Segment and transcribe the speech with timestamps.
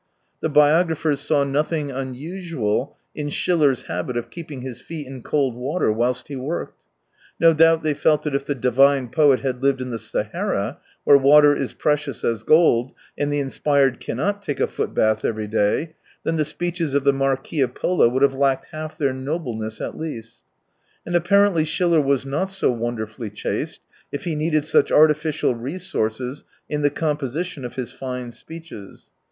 [0.39, 5.91] The biographers saw nothing unusual in Schiller's habit of keeping his feet in cold water
[5.91, 6.81] whilst he worked.
[7.39, 11.19] No doubt they felt that if the divine poet had lived in the Sahara, where
[11.19, 15.93] water is precious as gold, and the inspired cannot take a footbath every day,
[16.25, 19.79] then the speeches of the Marquis of Pola would have lacked half their noble ness,
[19.79, 20.37] at least.
[21.05, 23.81] And apparently Schiller was not so wonderfully chaste,
[24.11, 29.11] if he needed such artificial resources in the composition of his fine speeches.